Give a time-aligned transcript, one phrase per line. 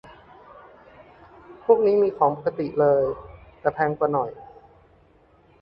[1.63, 3.03] พวกนี้มีของปกติเลย
[3.59, 4.29] แต่แพงกว่าหน่อย